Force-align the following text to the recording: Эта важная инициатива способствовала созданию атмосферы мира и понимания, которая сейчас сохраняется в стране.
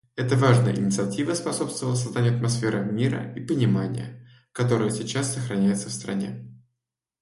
Эта 0.15 0.35
важная 0.35 0.75
инициатива 0.75 1.35
способствовала 1.35 1.93
созданию 1.93 2.33
атмосферы 2.35 2.83
мира 2.83 3.31
и 3.35 3.39
понимания, 3.39 4.27
которая 4.51 4.89
сейчас 4.89 5.31
сохраняется 5.35 5.89
в 5.89 5.93
стране. 5.93 6.57